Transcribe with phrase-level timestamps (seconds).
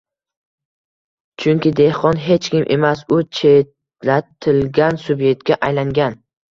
[1.43, 6.23] Chunki dehqon hech kim emas, u chetlatilgan sub'ektga aylangan